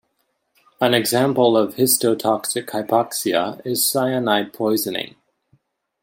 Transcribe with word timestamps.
An 0.81 0.95
example 0.95 1.55
of 1.55 1.75
histotoxic 1.75 2.65
hypoxia 2.71 3.63
is 3.63 3.85
cyanide 3.85 4.51
poisoning. 4.51 5.13